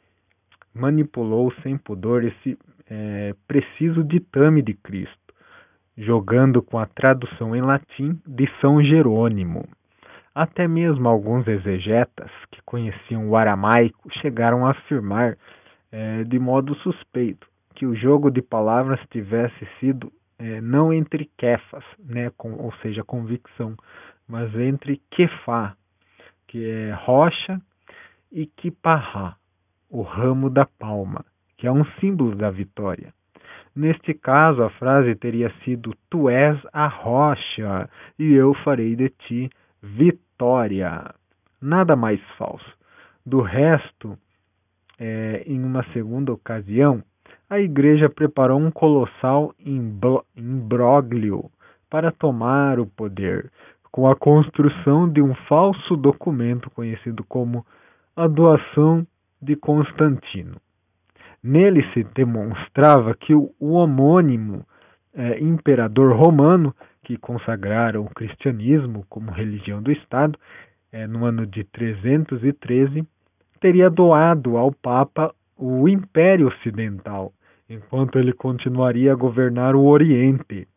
manipulou 0.73 1.53
sem 1.63 1.77
pudor 1.77 2.23
esse 2.23 2.57
é, 2.89 3.35
preciso 3.47 4.03
ditame 4.03 4.61
de 4.61 4.73
Cristo, 4.73 5.33
jogando 5.97 6.61
com 6.61 6.77
a 6.79 6.85
tradução 6.85 7.55
em 7.55 7.61
latim 7.61 8.19
de 8.25 8.49
São 8.59 8.83
Jerônimo. 8.83 9.67
Até 10.33 10.67
mesmo 10.67 11.07
alguns 11.09 11.47
exegetas 11.47 12.31
que 12.51 12.61
conheciam 12.63 13.29
o 13.29 13.35
aramaico 13.35 14.09
chegaram 14.21 14.65
a 14.65 14.71
afirmar 14.71 15.37
é, 15.91 16.23
de 16.23 16.39
modo 16.39 16.73
suspeito 16.75 17.47
que 17.75 17.85
o 17.85 17.95
jogo 17.95 18.29
de 18.29 18.41
palavras 18.41 18.99
tivesse 19.09 19.67
sido 19.79 20.11
é, 20.37 20.61
não 20.61 20.93
entre 20.93 21.29
kefas, 21.37 21.83
né, 21.99 22.31
com, 22.37 22.53
ou 22.53 22.73
seja, 22.81 23.03
convicção, 23.03 23.75
mas 24.27 24.53
entre 24.55 25.01
kefá, 25.11 25.75
que 26.47 26.63
é 26.63 26.93
rocha, 26.93 27.61
e 28.31 28.45
kiparra, 28.45 29.35
o 29.91 30.01
ramo 30.01 30.49
da 30.49 30.65
palma, 30.65 31.23
que 31.57 31.67
é 31.67 31.71
um 31.71 31.85
símbolo 31.99 32.33
da 32.35 32.49
vitória. 32.49 33.13
Neste 33.75 34.13
caso, 34.13 34.63
a 34.63 34.69
frase 34.71 35.13
teria 35.15 35.51
sido: 35.63 35.93
Tu 36.09 36.29
és 36.29 36.57
a 36.73 36.87
rocha, 36.87 37.89
e 38.17 38.33
eu 38.33 38.53
farei 38.63 38.95
de 38.95 39.09
ti 39.09 39.49
vitória. 39.83 41.13
Nada 41.61 41.95
mais 41.95 42.19
falso. 42.37 42.73
Do 43.25 43.41
resto, 43.41 44.17
é, 44.99 45.43
em 45.45 45.63
uma 45.63 45.83
segunda 45.93 46.33
ocasião, 46.33 47.03
a 47.49 47.59
igreja 47.59 48.09
preparou 48.09 48.59
um 48.59 48.71
colossal 48.71 49.53
imbróglio 50.35 51.51
para 51.89 52.11
tomar 52.11 52.79
o 52.79 52.87
poder, 52.87 53.51
com 53.91 54.09
a 54.09 54.15
construção 54.15 55.07
de 55.09 55.21
um 55.21 55.35
falso 55.47 55.95
documento 55.97 56.69
conhecido 56.71 57.23
como 57.25 57.65
a 58.15 58.27
doação 58.27 59.05
de 59.41 59.55
Constantino. 59.55 60.57
Nele 61.43 61.83
se 61.93 62.03
demonstrava 62.03 63.15
que 63.15 63.33
o, 63.33 63.51
homônimo 63.59 64.65
é, 65.13 65.39
imperador 65.39 66.15
romano, 66.15 66.73
que 67.03 67.17
consagrara 67.17 67.99
o 67.99 68.05
cristianismo 68.05 69.05
como 69.09 69.31
religião 69.31 69.81
do 69.81 69.91
Estado, 69.91 70.37
é, 70.91 71.07
no 71.07 71.25
ano 71.25 71.45
de 71.47 71.63
313, 71.63 73.05
teria 73.59 73.89
doado 73.89 74.57
ao 74.57 74.71
Papa 74.71 75.33
o 75.57 75.87
Império 75.87 76.47
Ocidental, 76.47 77.33
enquanto 77.69 78.19
ele 78.19 78.33
continuaria 78.33 79.11
a 79.11 79.15
governar 79.15 79.75
o 79.75 79.85
Oriente. 79.85 80.67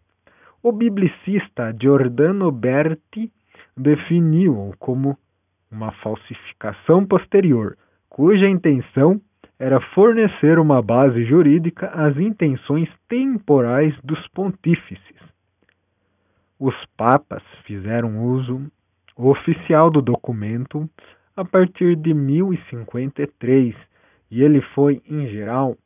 O 0.63 0.73
biblicista 0.73 1.77
Giordano 1.79 2.51
Berti 2.51 3.31
definiu-o 3.77 4.75
como 4.79 5.19
uma 5.71 5.93
falsificação 5.93 7.05
posterior, 7.05 7.77
cuja 8.15 8.49
intenção 8.49 9.21
era 9.59 9.81
fornecer 9.93 10.61
uma 10.61 10.81
base 10.81 11.25
jurídica 11.25 11.89
às 11.89 12.17
intenções 12.17 12.89
temporais 13.09 13.93
dos 14.05 14.25
pontífices. 14.29 15.17
Os 16.57 16.77
papas 16.97 17.43
fizeram 17.65 18.25
uso 18.25 18.71
oficial 19.17 19.91
do 19.91 20.01
documento 20.01 20.89
a 21.37 21.45
partir 21.45 21.97
de 21.97 22.15
1053 22.15 23.75
e 24.31 24.45
ele 24.45 24.61
foi, 24.77 25.03
em 25.11 25.27
geral, 25.27 25.77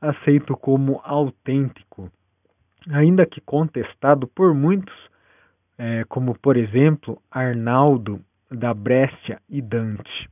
aceito 0.00 0.56
como 0.56 1.00
autêntico, 1.02 2.08
ainda 2.92 3.26
que 3.26 3.40
contestado 3.40 4.28
por 4.28 4.54
muitos, 4.54 4.94
é, 5.76 6.04
como 6.04 6.38
por 6.38 6.56
exemplo 6.56 7.20
Arnaldo 7.28 8.20
da 8.48 8.72
Brescia 8.72 9.42
e 9.50 9.60
Dante. 9.60 10.30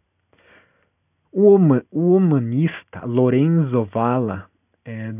O, 1.32 1.56
humanista 1.92 3.04
Lorenzo 3.04 3.84
Valla 3.84 4.46
é, 4.84 5.12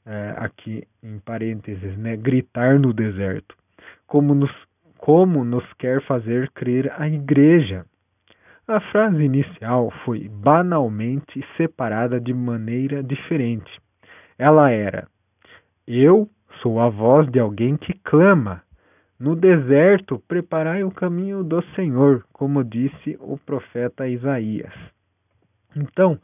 é, 0.04 0.34
aqui 0.38 0.82
em 1.02 1.20
parênteses, 1.20 1.96
né, 1.96 2.16
gritar 2.16 2.80
no 2.80 2.92
deserto, 2.92 3.54
como 4.06 4.34
nos, 4.34 4.50
como 4.96 5.44
nos 5.44 5.64
quer 5.74 6.02
fazer 6.02 6.50
crer 6.50 6.92
a 6.98 7.08
igreja. 7.08 7.86
A 8.66 8.80
frase 8.80 9.22
inicial 9.22 9.90
foi 10.04 10.28
banalmente 10.28 11.44
separada 11.56 12.20
de 12.20 12.34
maneira 12.34 13.02
diferente. 13.02 13.70
Ela 14.36 14.70
era: 14.70 15.06
Eu 15.86 16.28
sou 16.62 16.80
a 16.80 16.88
voz 16.88 17.30
de 17.30 17.38
alguém 17.38 17.76
que 17.76 17.94
clama. 18.04 18.62
No 19.18 19.34
deserto, 19.34 20.22
preparai 20.28 20.84
o 20.84 20.90
caminho 20.90 21.42
do 21.42 21.60
Senhor, 21.74 22.24
como 22.32 22.62
disse 22.62 23.16
o 23.20 23.36
profeta 23.36 24.06
Isaías. 24.06 24.72
Então, 25.74 26.18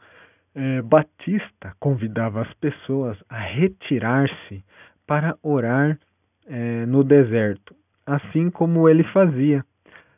eh, 0.55 0.81
Batista 0.81 1.75
convidava 1.79 2.41
as 2.41 2.53
pessoas 2.55 3.17
a 3.29 3.37
retirar-se 3.37 4.63
para 5.05 5.37
orar 5.43 5.99
eh, 6.47 6.85
no 6.85 7.03
deserto, 7.03 7.75
assim 8.05 8.49
como 8.49 8.87
ele 8.87 9.03
fazia. 9.05 9.63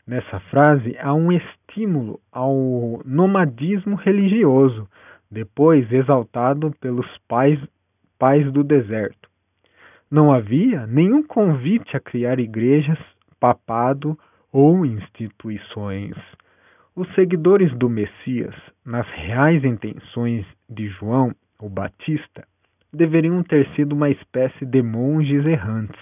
Nessa 0.05 0.39
frase 0.51 0.95
há 0.99 1.13
um 1.13 1.31
estímulo 1.31 2.19
ao 2.31 3.01
nomadismo 3.03 3.95
religioso, 3.95 4.87
depois 5.29 5.91
exaltado 5.91 6.71
pelos 6.79 7.07
pais, 7.27 7.59
pais 8.17 8.49
do 8.53 8.63
deserto. 8.63 9.27
Não 10.09 10.31
havia 10.31 10.87
nenhum 10.87 11.21
convite 11.21 11.97
a 11.97 11.99
criar 11.99 12.39
igrejas, 12.39 12.97
papado 13.39 14.17
ou 14.53 14.85
instituições. 14.85 16.15
Os 16.95 17.13
seguidores 17.13 17.75
do 17.77 17.89
Messias, 17.89 18.55
nas 18.85 19.05
reais 19.09 19.63
intenções 19.65 20.45
de 20.69 20.87
João 20.87 21.35
o 21.59 21.67
Batista, 21.67 22.47
deveriam 22.93 23.43
ter 23.43 23.67
sido 23.75 23.93
uma 23.93 24.09
espécie 24.09 24.65
de 24.65 24.81
monges 24.81 25.45
errantes, 25.45 25.99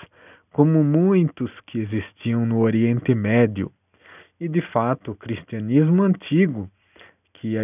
como 0.52 0.84
muitos 0.84 1.52
que 1.66 1.80
existiam 1.80 2.46
no 2.46 2.60
Oriente 2.60 3.16
Médio. 3.16 3.72
E 4.40 4.48
de 4.48 4.62
fato, 4.72 5.12
o 5.12 5.16
cristianismo 5.16 6.04
antigo, 6.04 6.70
que 7.34 7.58
a 7.58 7.64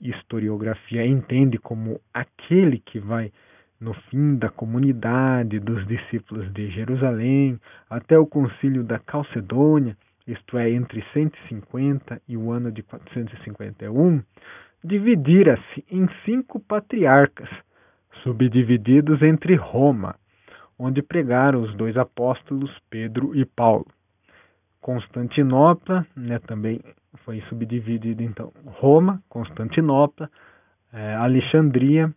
historiografia 0.00 1.04
entende 1.04 1.58
como 1.58 2.00
aquele 2.14 2.78
que 2.78 3.00
vai 3.00 3.32
no 3.80 3.94
fim 4.10 4.36
da 4.36 4.50
comunidade 4.50 5.58
dos 5.58 5.86
discípulos 5.86 6.52
de 6.52 6.68
Jerusalém 6.70 7.58
até 7.88 8.18
o 8.18 8.26
concílio 8.26 8.84
da 8.84 8.98
Calcedônia, 8.98 9.96
isto 10.26 10.58
é, 10.58 10.70
entre 10.70 11.02
150 11.12 12.20
e 12.28 12.36
o 12.36 12.52
ano 12.52 12.70
de 12.70 12.82
451, 12.82 14.22
dividira-se 14.84 15.84
em 15.90 16.06
cinco 16.24 16.60
patriarcas, 16.60 17.48
subdivididos 18.22 19.22
entre 19.22 19.54
Roma, 19.54 20.14
onde 20.78 21.02
pregaram 21.02 21.62
os 21.62 21.74
dois 21.74 21.96
apóstolos 21.96 22.70
Pedro 22.90 23.34
e 23.34 23.44
Paulo. 23.44 23.86
Constantinopla, 24.80 26.06
né, 26.16 26.38
também 26.40 26.80
foi 27.24 27.40
subdividido 27.48 28.22
então 28.22 28.52
Roma, 28.66 29.22
Constantinopla, 29.28 30.30
é, 30.92 31.14
Alexandria, 31.14 32.12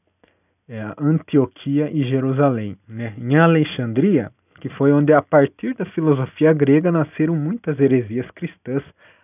é, 0.68 0.94
Antioquia 0.98 1.90
e 1.92 2.04
Jerusalém. 2.10 2.78
Né? 2.88 3.14
Em 3.18 3.36
Alexandria, 3.38 4.32
que 4.60 4.70
foi 4.70 4.92
onde 4.92 5.14
a 5.14 5.22
partir 5.22 5.74
da 5.76 5.86
filosofia 5.86 6.54
grega 6.54 6.92
nasceram 6.92 7.36
muitas 7.36 7.80
heresias 7.80 8.30
cristãs 8.32 8.84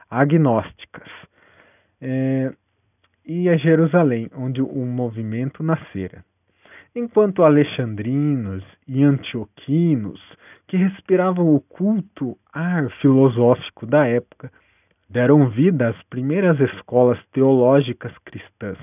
agnósticas. 0.09 1.09
É, 2.01 2.51
e 3.25 3.47
a 3.47 3.55
Jerusalém, 3.57 4.29
onde 4.35 4.61
o 4.61 4.85
movimento 4.85 5.61
nascera. 5.61 6.23
Enquanto 6.95 7.43
alexandrinos 7.43 8.63
e 8.87 9.03
antioquinos, 9.03 10.19
que 10.67 10.77
respiravam 10.77 11.53
o 11.53 11.61
culto 11.61 12.35
ar 12.51 12.89
filosófico 13.01 13.85
da 13.85 14.07
época, 14.07 14.51
deram 15.09 15.49
vida 15.49 15.89
às 15.89 16.03
primeiras 16.03 16.59
escolas 16.59 17.19
teológicas 17.31 18.11
cristãs, 18.25 18.77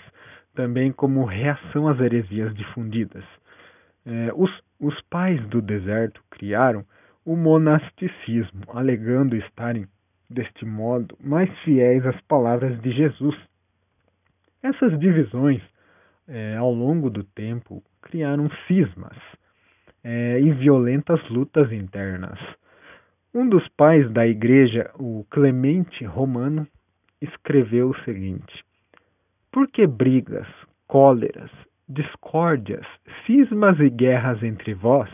também 0.56 0.90
como 0.90 1.24
reação 1.24 1.86
às 1.86 2.00
heresias 2.00 2.52
difundidas. 2.54 3.24
É, 4.04 4.32
os, 4.34 4.50
os 4.80 5.00
pais 5.02 5.40
do 5.48 5.60
deserto 5.62 6.20
criaram 6.30 6.84
o 7.24 7.36
monasticismo, 7.36 8.62
alegando 8.68 9.36
estarem, 9.36 9.86
deste 10.28 10.64
modo, 10.64 11.16
mais 11.20 11.50
fiéis 11.60 12.04
às 12.06 12.20
palavras 12.22 12.80
de 12.80 12.90
Jesus. 12.90 13.36
Essas 14.62 14.98
divisões, 14.98 15.62
é, 16.26 16.56
ao 16.56 16.72
longo 16.72 17.10
do 17.10 17.22
tempo, 17.22 17.82
criaram 18.00 18.50
cismas 18.66 19.16
é, 20.02 20.40
e 20.40 20.52
violentas 20.52 21.20
lutas 21.28 21.70
internas. 21.70 22.38
Um 23.34 23.48
dos 23.48 23.68
pais 23.76 24.10
da 24.12 24.26
igreja, 24.26 24.90
o 24.94 25.26
Clemente 25.30 26.04
Romano, 26.04 26.66
escreveu 27.20 27.90
o 27.90 28.04
seguinte: 28.04 28.64
Por 29.56 29.68
que 29.68 29.86
brigas, 29.86 30.46
cóleras, 30.86 31.50
discórdias, 31.88 32.86
cismas 33.24 33.80
e 33.80 33.88
guerras 33.88 34.42
entre 34.42 34.74
vós? 34.74 35.08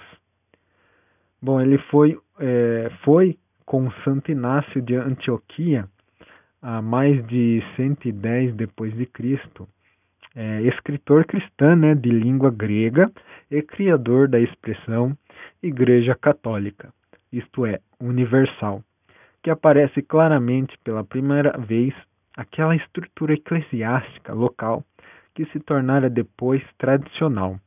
Bom, 1.40 1.60
ele 1.60 1.78
foi, 1.78 2.18
é, 2.40 2.90
foi 3.04 3.38
com 3.64 3.88
Santo 4.02 4.32
Inácio 4.32 4.82
de 4.82 4.96
Antioquia, 4.96 5.88
a 6.60 6.82
mais 6.82 7.24
de 7.28 7.62
110 7.76 8.56
depois 8.56 8.92
de 8.96 9.06
Cristo, 9.06 9.68
é, 10.34 10.62
escritor 10.62 11.24
cristão 11.24 11.76
né, 11.76 11.94
de 11.94 12.10
língua 12.10 12.50
grega 12.50 13.12
e 13.48 13.62
criador 13.62 14.26
da 14.26 14.40
expressão 14.40 15.16
Igreja 15.62 16.16
Católica, 16.16 16.92
isto 17.32 17.64
é, 17.64 17.78
universal, 18.00 18.82
que 19.40 19.50
aparece 19.50 20.02
claramente 20.02 20.76
pela 20.82 21.04
primeira 21.04 21.56
vez 21.56 21.94
aquela 22.36 22.74
estrutura 22.76 23.34
eclesiástica 23.34 24.32
local 24.32 24.84
que 25.34 25.44
se 25.46 25.60
tornara 25.60 26.10
depois 26.10 26.62
tradicional, 26.78 27.58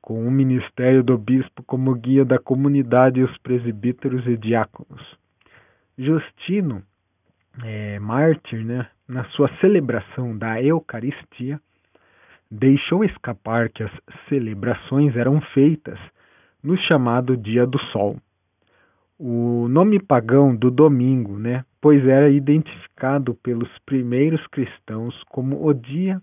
com 0.00 0.26
o 0.26 0.30
ministério 0.30 1.02
do 1.02 1.16
bispo 1.16 1.62
como 1.62 1.94
guia 1.94 2.24
da 2.24 2.38
comunidade 2.38 3.20
e 3.20 3.24
os 3.24 3.38
presbíteros 3.38 4.26
e 4.26 4.36
diáconos. 4.36 5.16
Justino, 5.96 6.82
é, 7.62 7.98
mártir, 7.98 8.64
né, 8.64 8.88
na 9.06 9.24
sua 9.26 9.48
celebração 9.60 10.36
da 10.36 10.60
Eucaristia, 10.62 11.60
deixou 12.50 13.04
escapar 13.04 13.68
que 13.68 13.82
as 13.82 13.92
celebrações 14.28 15.16
eram 15.16 15.40
feitas 15.54 15.98
no 16.62 16.76
chamado 16.76 17.36
Dia 17.36 17.66
do 17.66 17.78
Sol. 17.92 18.16
O 19.18 19.68
nome 19.68 20.00
pagão 20.00 20.54
do 20.54 20.70
domingo, 20.70 21.38
né, 21.38 21.64
pois 21.82 22.06
era 22.06 22.30
identificado 22.30 23.34
pelos 23.34 23.68
primeiros 23.84 24.46
cristãos 24.46 25.20
como 25.24 25.66
o 25.66 25.74
dia 25.74 26.22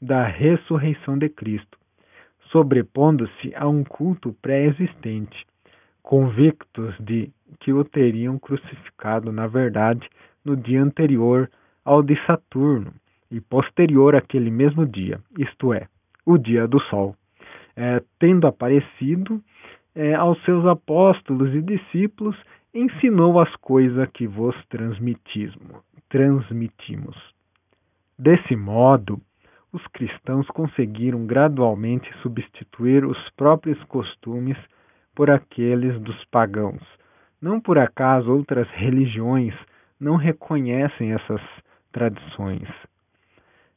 da 0.00 0.24
ressurreição 0.24 1.16
de 1.16 1.30
Cristo, 1.30 1.78
sobrepondo-se 2.52 3.52
a 3.56 3.66
um 3.66 3.82
culto 3.82 4.36
pré-existente, 4.42 5.46
convictos 6.02 6.94
de 7.00 7.30
que 7.60 7.72
o 7.72 7.82
teriam 7.84 8.38
crucificado, 8.38 9.32
na 9.32 9.46
verdade, 9.46 10.06
no 10.44 10.54
dia 10.54 10.82
anterior 10.82 11.50
ao 11.82 12.02
de 12.02 12.14
Saturno 12.26 12.92
e 13.30 13.40
posterior 13.40 14.14
àquele 14.14 14.50
mesmo 14.50 14.86
dia, 14.86 15.20
isto 15.38 15.72
é, 15.72 15.88
o 16.24 16.36
dia 16.36 16.68
do 16.68 16.80
Sol, 16.82 17.16
é, 17.74 18.02
tendo 18.18 18.46
aparecido 18.46 19.42
é, 19.94 20.14
aos 20.14 20.42
seus 20.44 20.66
apóstolos 20.66 21.54
e 21.54 21.62
discípulos, 21.62 22.36
ensinou 22.74 23.40
as 23.40 23.54
coisas 23.56 24.08
que 24.12 24.26
vos 24.26 24.54
transmitimos. 24.66 25.74
Desse 28.18 28.56
modo, 28.56 29.20
os 29.72 29.86
cristãos 29.88 30.46
conseguiram 30.48 31.26
gradualmente 31.26 32.12
substituir 32.22 33.04
os 33.04 33.18
próprios 33.30 33.82
costumes 33.84 34.56
por 35.14 35.30
aqueles 35.30 36.00
dos 36.00 36.24
pagãos. 36.26 36.82
Não 37.40 37.60
por 37.60 37.78
acaso 37.78 38.32
outras 38.32 38.68
religiões 38.70 39.54
não 40.00 40.16
reconhecem 40.16 41.12
essas 41.12 41.40
tradições. 41.92 42.68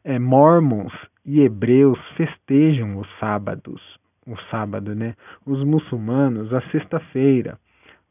É, 0.04 0.17
mormons 0.17 0.93
e 1.25 1.41
hebreus 1.41 1.99
festejam 2.15 2.97
os 2.97 3.08
sábados, 3.19 3.82
o 4.25 4.36
sábado, 4.49 4.95
né? 4.95 5.15
Os 5.45 5.63
muçulmanos 5.63 6.54
a 6.54 6.62
sexta-feira, 6.71 7.60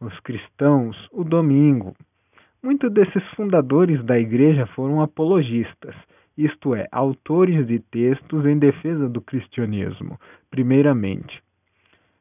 os 0.01 0.19
cristãos 0.21 0.97
o 1.13 1.23
domingo. 1.23 1.95
Muitos 2.63 2.93
desses 2.93 3.23
fundadores 3.37 4.03
da 4.05 4.19
igreja 4.19 4.67
foram 4.69 5.01
apologistas, 5.01 5.95
isto 6.37 6.75
é, 6.75 6.89
autores 6.91 7.67
de 7.67 7.79
textos 7.79 8.47
em 8.47 8.59
defesa 8.59 9.09
do 9.09 9.21
cristianismo, 9.21 10.19
primeiramente. 10.51 11.43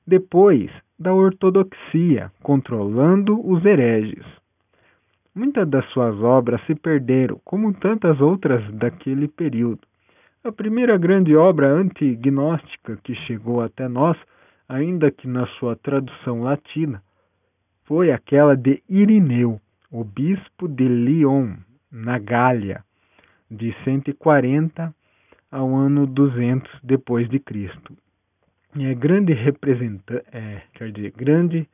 Depois, 0.05 0.69
da 0.99 1.13
ortodoxia, 1.13 2.31
controlando 2.43 3.39
os 3.47 3.63
hereges. 3.63 4.25
Muitas 5.33 5.69
das 5.69 5.85
suas 5.91 6.15
obras 6.21 6.59
se 6.65 6.75
perderam, 6.75 7.39
como 7.45 7.73
tantas 7.73 8.19
outras 8.19 8.61
daquele 8.73 9.27
período. 9.27 9.81
A 10.43 10.51
primeira 10.51 10.97
grande 10.97 11.35
obra 11.35 11.71
antignóstica 11.71 12.97
que 13.03 13.15
chegou 13.15 13.61
até 13.61 13.87
nós, 13.87 14.17
ainda 14.67 15.11
que 15.11 15.27
na 15.27 15.45
sua 15.47 15.75
tradução 15.75 16.41
latina, 16.41 17.01
foi 17.89 18.11
aquela 18.11 18.55
de 18.55 18.83
Irineu, 18.87 19.59
o 19.91 20.03
bispo 20.03 20.67
de 20.67 20.87
Lyon, 20.87 21.55
na 21.91 22.19
Gália, 22.19 22.83
de 23.49 23.75
140 23.83 24.93
ao 25.51 25.75
ano 25.75 26.05
200 26.05 26.69
depois 26.83 27.27
de 27.27 27.39
Cristo. 27.39 27.97
É 28.79 28.93
grande 28.93 29.33
representante, 29.33 30.23
é, 30.31 30.61
quer 30.75 30.91
dizer, 30.91 31.13
grande 31.17 31.67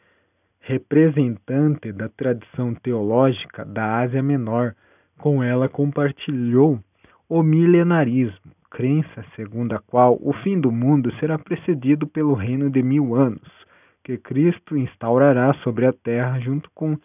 representante 0.62 1.92
da 1.92 2.08
tradição 2.08 2.74
teológica 2.76 3.66
da 3.66 3.98
Ásia 4.00 4.24
Menor, 4.24 4.74
com 5.18 5.44
ela 5.44 5.68
compartilhou 5.68 6.80
o 7.28 7.44
milenarismo, 7.44 8.54
crença 8.72 9.26
segundo 9.36 9.74
a 9.74 9.80
qual 9.80 10.18
o 10.22 10.32
fim 10.32 10.62
do 10.62 10.72
mundo 10.72 11.14
será 11.20 11.38
precedido 11.38 12.08
pelo 12.08 12.34
reino 12.34 12.70
de 12.70 12.82
mil 12.82 13.16
anos, 13.16 13.66
que 14.06 14.20
Cristo 14.20 14.78
instaurará 14.78 15.52
sobre 15.64 15.88
a 15.88 15.92
terra 15.92 16.40
junto 16.40 16.70
com 16.76 16.96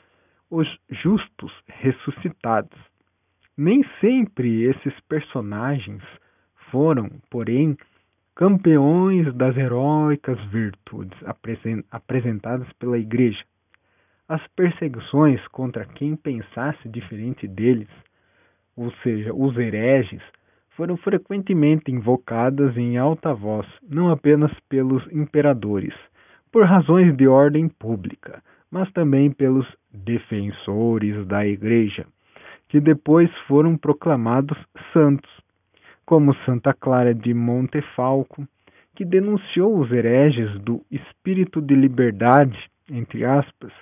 os 0.50 0.68
justos 1.02 1.50
ressuscitados. 1.66 2.78
Nem 3.56 3.82
sempre 4.00 4.64
esses 4.64 4.92
personagens 5.08 6.02
foram, 6.70 7.08
porém, 7.30 7.74
campeões 8.36 9.34
das 9.34 9.56
heróicas 9.56 10.38
virtudes 10.50 11.18
apresentadas 11.90 12.70
pela 12.74 12.98
Igreja. 12.98 13.42
As 14.28 14.46
perseguições 14.48 15.40
contra 15.48 15.86
quem 15.86 16.14
pensasse 16.14 16.86
diferente 16.86 17.48
deles, 17.48 17.88
ou 18.76 18.92
seja, 19.02 19.32
os 19.34 19.56
hereges, 19.56 20.22
foram 20.76 20.98
frequentemente 20.98 21.90
invocadas 21.90 22.76
em 22.76 22.98
alta 22.98 23.32
voz, 23.34 23.66
não 23.82 24.10
apenas 24.10 24.52
pelos 24.68 25.02
imperadores, 25.10 25.94
por 26.50 26.64
razões 26.64 27.14
de 27.16 27.28
ordem 27.28 27.68
pública, 27.68 28.42
mas 28.70 28.90
também 28.92 29.30
pelos 29.30 29.66
defensores 29.92 31.26
da 31.26 31.46
Igreja, 31.46 32.06
que 32.68 32.80
depois 32.80 33.30
foram 33.46 33.76
proclamados 33.76 34.58
santos 34.92 35.30
como 36.04 36.34
Santa 36.44 36.74
Clara 36.74 37.14
de 37.14 37.32
Montefalco, 37.32 38.44
que 38.94 39.04
denunciou 39.04 39.78
os 39.78 39.92
hereges 39.92 40.58
do 40.60 40.84
espírito 40.90 41.62
de 41.62 41.74
liberdade, 41.74 42.58
entre 42.90 43.24
aspas, 43.24 43.72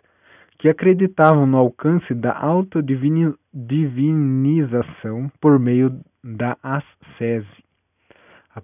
que 0.58 0.68
acreditavam 0.68 1.46
no 1.46 1.56
alcance 1.56 2.12
da 2.14 2.36
autodivinização 2.36 5.32
por 5.40 5.58
meio 5.58 5.98
da 6.22 6.56
ascese, 6.62 7.64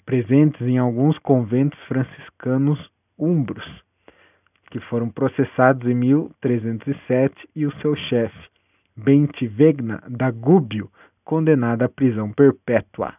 presentes 0.04 0.60
em 0.62 0.76
alguns 0.76 1.16
conventos 1.20 1.78
franciscanos 1.86 2.90
umbros, 3.18 3.64
que 4.74 4.80
foram 4.80 5.08
processados 5.08 5.88
em 5.88 5.94
1307 5.94 7.48
e 7.54 7.64
o 7.64 7.72
seu 7.76 7.94
chefe, 7.94 8.48
Bentivegna 8.96 10.02
da 10.08 10.32
Gúbio, 10.32 10.90
condenado 11.24 11.82
à 11.82 11.88
prisão 11.88 12.32
perpétua 12.32 13.14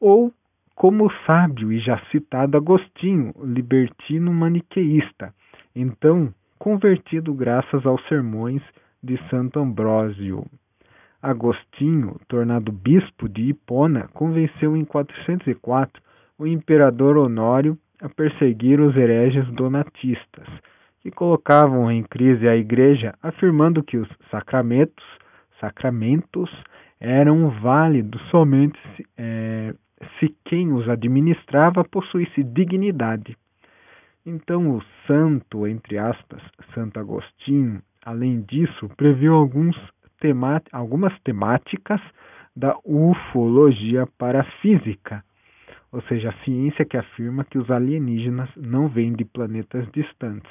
ou 0.00 0.32
como 0.74 1.04
o 1.04 1.12
sábio 1.26 1.70
e 1.70 1.78
já 1.80 1.98
citado 2.10 2.56
Agostinho, 2.56 3.34
libertino 3.42 4.32
maniqueísta, 4.32 5.34
então 5.76 6.32
convertido 6.58 7.34
graças 7.34 7.84
aos 7.84 8.02
sermões 8.08 8.62
de 9.02 9.18
Santo 9.28 9.60
Ambrósio. 9.60 10.46
Agostinho, 11.20 12.18
tornado 12.26 12.72
bispo 12.72 13.28
de 13.28 13.50
Hipona, 13.50 14.08
convenceu 14.14 14.74
em 14.74 14.84
404 14.86 16.02
o 16.38 16.46
imperador 16.46 17.18
Honório 17.18 17.78
a 18.04 18.08
perseguir 18.10 18.80
os 18.80 18.94
hereges 18.94 19.46
donatistas, 19.52 20.46
que 21.00 21.10
colocavam 21.10 21.90
em 21.90 22.02
crise 22.02 22.46
a 22.46 22.54
igreja, 22.54 23.14
afirmando 23.22 23.82
que 23.82 23.96
os 23.96 24.08
sacramentos, 24.30 25.02
sacramentos 25.58 26.50
eram 27.00 27.48
válidos 27.62 28.20
somente 28.28 28.78
é, 29.16 29.74
se 30.18 30.36
quem 30.44 30.70
os 30.70 30.86
administrava 30.86 31.82
possuísse 31.82 32.42
dignidade. 32.42 33.38
Então 34.26 34.76
o 34.76 34.82
santo, 35.06 35.66
entre 35.66 35.96
aspas, 35.96 36.42
Santo 36.74 37.00
Agostinho, 37.00 37.80
além 38.04 38.42
disso, 38.42 38.86
previu 38.98 39.34
alguns 39.34 39.76
algumas 40.72 41.12
temáticas 41.20 42.00
da 42.56 42.74
ufologia 42.82 44.06
para 44.16 44.42
física, 44.62 45.22
ou 45.94 46.02
seja, 46.02 46.30
a 46.30 46.44
ciência 46.44 46.84
que 46.84 46.96
afirma 46.96 47.44
que 47.44 47.56
os 47.56 47.70
alienígenas 47.70 48.50
não 48.56 48.88
vêm 48.88 49.12
de 49.12 49.24
planetas 49.24 49.88
distantes, 49.92 50.50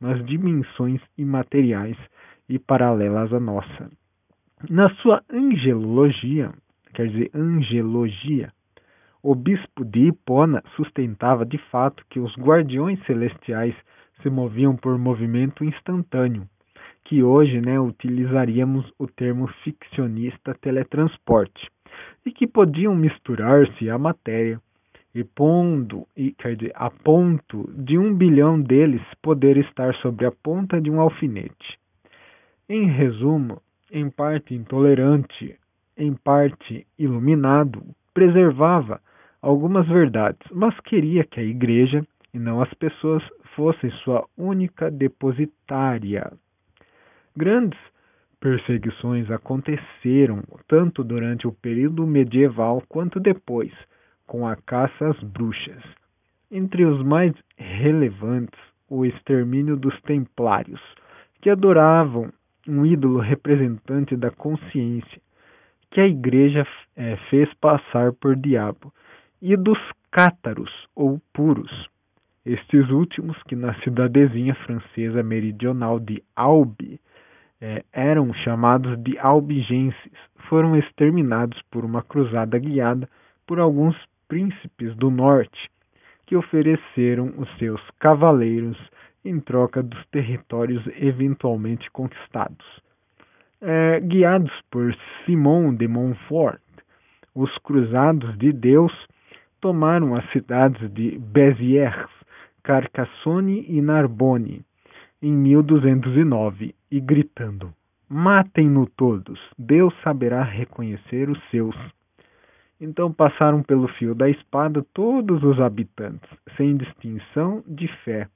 mas 0.00 0.24
dimensões 0.24 1.00
imateriais 1.18 1.96
e 2.48 2.60
paralelas 2.60 3.32
à 3.32 3.40
nossa. 3.40 3.90
Na 4.70 4.88
sua 4.96 5.20
angelologia, 5.28 6.52
quer 6.94 7.08
dizer, 7.08 7.28
angelogia, 7.34 8.52
o 9.20 9.34
bispo 9.34 9.84
de 9.84 10.06
Hipona 10.06 10.62
sustentava 10.76 11.44
de 11.44 11.58
fato 11.72 12.04
que 12.08 12.20
os 12.20 12.32
guardiões 12.36 13.04
celestiais 13.04 13.74
se 14.22 14.30
moviam 14.30 14.76
por 14.76 14.96
movimento 14.96 15.64
instantâneo, 15.64 16.46
que 17.04 17.20
hoje 17.20 17.60
né, 17.60 17.80
utilizaríamos 17.80 18.92
o 18.96 19.08
termo 19.08 19.48
ficcionista 19.64 20.54
teletransporte, 20.54 21.68
e 22.24 22.30
que 22.30 22.46
podiam 22.46 22.94
misturar-se 22.94 23.90
à 23.90 23.98
matéria, 23.98 24.60
e 25.14 25.22
pondo, 25.22 26.06
e, 26.16 26.32
quer 26.32 26.56
dizer, 26.56 26.72
a 26.74 26.90
ponto 26.90 27.70
de 27.72 27.96
um 27.96 28.12
bilhão 28.12 28.60
deles 28.60 29.02
poder 29.22 29.56
estar 29.58 29.94
sobre 29.96 30.26
a 30.26 30.32
ponta 30.32 30.80
de 30.80 30.90
um 30.90 31.00
alfinete. 31.00 31.78
Em 32.68 32.86
resumo, 32.88 33.62
em 33.92 34.10
parte 34.10 34.54
intolerante, 34.54 35.56
em 35.96 36.12
parte 36.14 36.86
iluminado, 36.98 37.82
preservava 38.12 39.00
algumas 39.40 39.86
verdades, 39.86 40.50
mas 40.50 40.78
queria 40.80 41.24
que 41.24 41.38
a 41.38 41.44
igreja 41.44 42.04
e 42.32 42.38
não 42.38 42.60
as 42.60 42.72
pessoas 42.74 43.22
fossem 43.54 43.90
sua 44.02 44.26
única 44.36 44.90
depositária. 44.90 46.32
Grandes 47.36 47.78
perseguições 48.40 49.30
aconteceram 49.30 50.42
tanto 50.66 51.04
durante 51.04 51.46
o 51.46 51.52
período 51.52 52.06
medieval 52.06 52.82
quanto 52.88 53.20
depois, 53.20 53.72
com 54.26 54.46
a 54.46 54.56
caça 54.56 55.08
às 55.08 55.20
bruxas. 55.22 55.82
Entre 56.50 56.84
os 56.84 57.02
mais 57.02 57.32
relevantes, 57.56 58.58
o 58.88 59.04
extermínio 59.04 59.76
dos 59.76 59.98
templários, 60.02 60.80
que 61.40 61.50
adoravam 61.50 62.32
um 62.66 62.86
ídolo 62.86 63.18
representante 63.18 64.16
da 64.16 64.30
consciência, 64.30 65.20
que 65.90 66.00
a 66.00 66.06
igreja 66.06 66.66
é, 66.96 67.16
fez 67.28 67.52
passar 67.54 68.12
por 68.12 68.36
diabo 68.36 68.92
e 69.40 69.56
dos 69.56 69.78
cátaros 70.10 70.70
ou 70.94 71.20
puros. 71.32 71.88
Estes 72.44 72.90
últimos, 72.90 73.40
que 73.44 73.56
na 73.56 73.74
cidadezinha 73.80 74.54
francesa 74.54 75.22
meridional 75.22 75.98
de 75.98 76.22
Albi 76.36 77.00
é, 77.60 77.84
eram 77.92 78.32
chamados 78.34 79.02
de 79.02 79.18
albigenses, 79.18 80.12
foram 80.48 80.76
exterminados 80.76 81.60
por 81.70 81.84
uma 81.84 82.02
cruzada 82.02 82.58
guiada 82.58 83.08
por 83.46 83.58
alguns 83.58 83.96
príncipes 84.28 84.94
do 84.96 85.10
norte, 85.10 85.70
que 86.26 86.36
ofereceram 86.36 87.34
os 87.36 87.48
seus 87.58 87.80
cavaleiros 87.98 88.78
em 89.24 89.40
troca 89.40 89.82
dos 89.82 90.04
territórios 90.06 90.82
eventualmente 90.96 91.90
conquistados. 91.90 92.66
É, 93.60 94.00
guiados 94.00 94.52
por 94.70 94.94
Simon 95.24 95.74
de 95.74 95.88
Montfort, 95.88 96.60
os 97.34 97.56
cruzados 97.58 98.36
de 98.38 98.52
Deus 98.52 98.92
tomaram 99.60 100.14
as 100.14 100.30
cidades 100.30 100.92
de 100.92 101.18
Béziers, 101.18 102.10
Carcassonne 102.62 103.64
e 103.68 103.80
Narbonne 103.80 104.64
em 105.24 105.32
1209 105.32 106.74
e 106.90 107.00
gritando: 107.00 107.72
Matem-no 108.08 108.86
todos, 108.86 109.40
Deus 109.58 109.94
saberá 110.02 110.42
reconhecer 110.42 111.30
os 111.30 111.42
seus. 111.50 111.74
Então 112.84 113.10
passaram 113.10 113.62
pelo 113.62 113.88
fio 113.88 114.14
da 114.14 114.28
espada 114.28 114.84
todos 114.92 115.42
os 115.42 115.58
habitantes, 115.58 116.28
sem 116.54 116.76
distinção 116.76 117.64
de 117.66 117.88
fé, 118.04 118.28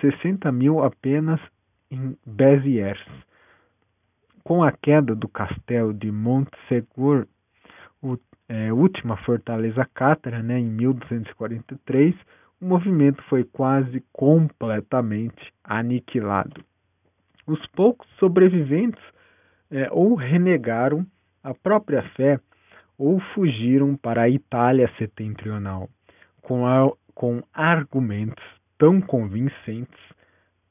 sessenta 0.00 0.50
mil 0.50 0.82
apenas 0.82 1.38
em 1.90 2.16
Béziers. 2.24 2.98
Com 4.42 4.64
a 4.64 4.72
queda 4.72 5.14
do 5.14 5.28
castelo 5.28 5.92
de 5.92 6.10
Montsegur, 6.10 7.26
é, 8.48 8.72
última 8.72 9.18
fortaleza 9.18 9.86
cátara, 9.92 10.42
né, 10.42 10.58
em 10.58 10.70
1243, 10.70 12.14
o 12.62 12.64
movimento 12.64 13.22
foi 13.24 13.44
quase 13.44 14.02
completamente 14.14 15.52
aniquilado. 15.62 16.64
Os 17.46 17.60
poucos 17.66 18.08
sobreviventes 18.18 19.02
é, 19.70 19.90
ou 19.92 20.14
renegaram 20.14 21.06
a 21.42 21.52
própria 21.52 22.02
fé 22.16 22.40
ou 22.98 23.20
fugiram 23.34 23.96
para 23.96 24.22
a 24.22 24.28
Itália 24.28 24.90
setentrional. 24.98 25.88
Com, 26.42 26.66
a, 26.66 26.90
com 27.14 27.42
argumentos 27.52 28.44
tão 28.78 29.00
convincentes, 29.00 30.00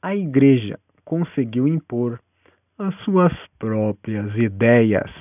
a 0.02 0.16
Igreja 0.16 0.80
conseguiu 1.04 1.68
impor 1.68 2.20
as 2.78 2.96
suas 3.04 3.34
próprias 3.60 4.36
ideias. 4.36 5.12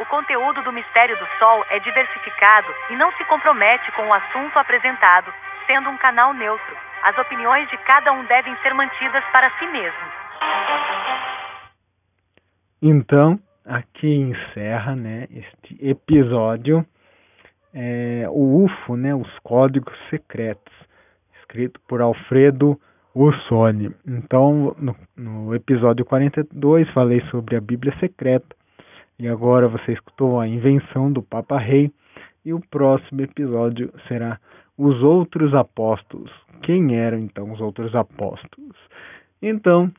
O 0.00 0.06
conteúdo 0.06 0.62
do 0.62 0.72
Mistério 0.72 1.14
do 1.18 1.26
Sol 1.38 1.62
é 1.68 1.78
diversificado 1.78 2.74
e 2.88 2.96
não 2.96 3.12
se 3.12 3.24
compromete 3.26 3.92
com 3.92 4.08
o 4.08 4.14
assunto 4.14 4.58
apresentado, 4.58 5.30
sendo 5.66 5.90
um 5.90 5.98
canal 5.98 6.32
neutro. 6.32 6.74
As 7.02 7.18
opiniões 7.18 7.68
de 7.68 7.76
cada 7.84 8.10
um 8.10 8.24
devem 8.24 8.56
ser 8.62 8.72
mantidas 8.72 9.22
para 9.30 9.50
si 9.58 9.66
mesmo. 9.66 9.98
Então, 12.80 13.38
aqui 13.66 14.08
encerra 14.08 14.96
né, 14.96 15.26
este 15.30 15.76
episódio, 15.86 16.82
é, 17.74 18.24
o 18.30 18.64
UFO, 18.64 18.96
né, 18.96 19.14
os 19.14 19.38
Códigos 19.40 19.94
Secretos, 20.08 20.74
escrito 21.40 21.78
por 21.86 22.00
Alfredo 22.00 22.80
Ursoni. 23.14 23.94
Então, 24.06 24.74
no, 24.78 24.96
no 25.14 25.54
episódio 25.54 26.06
42, 26.06 26.88
falei 26.94 27.20
sobre 27.30 27.54
a 27.54 27.60
Bíblia 27.60 27.94
Secreta 28.00 28.59
e 29.20 29.28
agora 29.28 29.68
você 29.68 29.92
escutou 29.92 30.40
a 30.40 30.48
invenção 30.48 31.12
do 31.12 31.22
Papa 31.22 31.58
Rei. 31.58 31.92
E 32.42 32.54
o 32.54 32.60
próximo 32.70 33.20
episódio 33.20 33.92
será 34.08 34.40
os 34.78 35.02
outros 35.02 35.54
apóstolos. 35.54 36.32
Quem 36.62 36.96
eram 36.96 37.18
então 37.18 37.52
os 37.52 37.60
outros 37.60 37.94
apóstolos? 37.94 38.74
Então, 39.42 39.92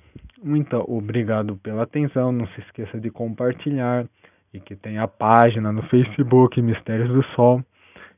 muito 0.43 0.75
obrigado 0.91 1.55
pela 1.57 1.83
atenção. 1.83 2.31
Não 2.31 2.47
se 2.47 2.61
esqueça 2.61 2.99
de 2.99 3.11
compartilhar 3.11 4.07
e 4.51 4.59
que 4.59 4.75
tem 4.75 4.97
a 4.97 5.07
página 5.07 5.71
no 5.71 5.83
Facebook 5.83 6.59
Mistérios 6.59 7.09
do 7.09 7.23
Sol 7.35 7.63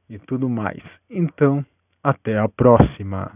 e 0.09 0.17
tudo 0.17 0.47
mais. 0.47 0.81
Então, 1.09 1.65
até 2.01 2.39
a 2.39 2.47
próxima. 2.47 3.29